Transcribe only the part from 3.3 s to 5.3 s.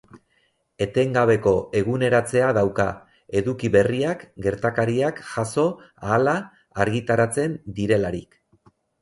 eduki berriak gertakariak